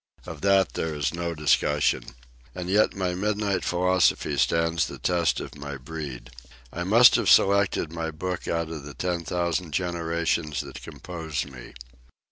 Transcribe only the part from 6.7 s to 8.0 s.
I must have selected